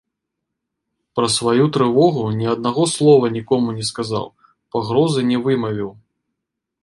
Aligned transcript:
Пра 1.17 1.27
сваю 1.33 1.65
трывогу 1.75 2.23
ні 2.39 2.47
аднаго 2.55 2.83
слова 2.95 3.25
нікому 3.37 3.69
не 3.77 3.85
сказаў, 3.91 4.25
пагрозы 4.77 5.21
не 5.33 5.37
вымавіў. 5.49 5.89